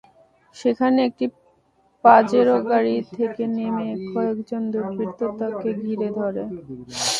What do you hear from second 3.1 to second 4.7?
থেকে নেমে কয়েকজন